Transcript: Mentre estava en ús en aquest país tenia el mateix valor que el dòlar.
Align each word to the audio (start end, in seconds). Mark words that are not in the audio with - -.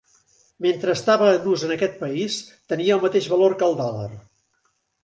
Mentre 0.65 0.95
estava 0.99 1.27
en 1.33 1.45
ús 1.53 1.67
en 1.67 1.75
aquest 1.75 2.01
país 2.01 2.41
tenia 2.75 2.97
el 2.99 3.05
mateix 3.07 3.31
valor 3.37 3.59
que 3.63 3.71
el 3.71 3.79
dòlar. 3.85 4.11